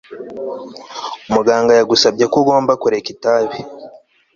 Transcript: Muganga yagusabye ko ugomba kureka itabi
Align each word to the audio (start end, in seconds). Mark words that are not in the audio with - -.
Muganga 1.33 1.71
yagusabye 1.79 2.25
ko 2.31 2.35
ugomba 2.41 2.71
kureka 2.81 3.07
itabi 3.15 3.57